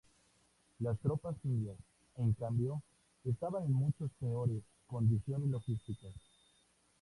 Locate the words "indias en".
1.43-2.33